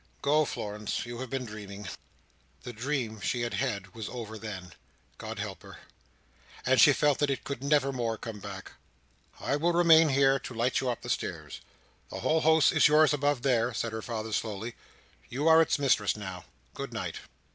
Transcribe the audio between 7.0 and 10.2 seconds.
that it could never more come back. "I will remain